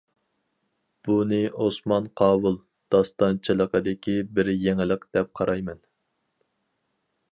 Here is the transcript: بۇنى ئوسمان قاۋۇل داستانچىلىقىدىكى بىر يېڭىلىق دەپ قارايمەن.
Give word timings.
بۇنى 1.07 1.41
ئوسمان 1.65 2.07
قاۋۇل 2.21 2.57
داستانچىلىقىدىكى 2.95 4.17
بىر 4.39 4.51
يېڭىلىق 4.55 5.07
دەپ 5.19 5.31
قارايمەن. 5.41 5.85